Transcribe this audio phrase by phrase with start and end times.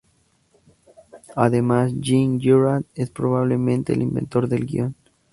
[1.35, 4.95] Además, Jean Girard es probablemente el inventor del guion.